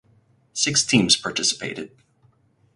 Six 0.53 0.81
teams 0.83 1.15
participated. 1.15 1.91